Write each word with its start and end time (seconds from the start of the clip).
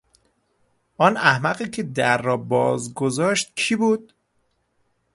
آن 0.97 1.17
احمقی 1.17 1.69
که 1.69 1.83
در 1.83 2.21
را 2.21 2.37
بازگذاشت 2.37 3.51
کی 3.55 3.75
بود؟ 3.75 4.13